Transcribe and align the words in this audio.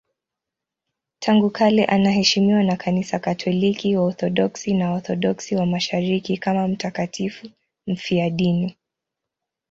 Tangu 1.19 1.49
kale 1.49 1.85
anaheshimiwa 1.85 2.63
na 2.63 2.75
Kanisa 2.75 3.19
Katoliki, 3.19 3.95
Waorthodoksi 3.97 4.73
na 4.73 4.89
Waorthodoksi 4.91 5.55
wa 5.55 5.65
Mashariki 5.65 6.37
kama 6.37 6.67
mtakatifu 6.67 7.47
mfiadini. 7.87 8.77